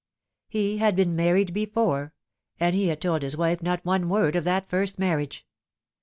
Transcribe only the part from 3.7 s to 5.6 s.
one word of that first marriage.